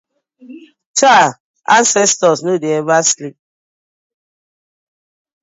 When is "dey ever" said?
2.63-2.99